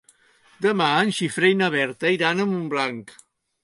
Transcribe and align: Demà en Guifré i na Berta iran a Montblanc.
Demà 0.67 0.87
en 1.03 1.13
Guifré 1.19 1.53
i 1.55 1.59
na 1.61 1.71
Berta 1.77 2.17
iran 2.19 2.43
a 2.47 2.51
Montblanc. 2.53 3.19